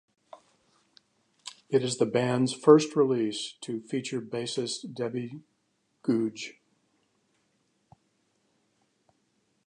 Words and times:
It 1.69 1.83
is 1.83 1.99
the 1.99 2.07
band's 2.07 2.53
first 2.53 2.95
release 2.95 3.53
to 3.61 3.81
feature 3.81 4.19
bassist 4.19 4.95
Debbie 4.95 5.41
Googe. 6.01 6.55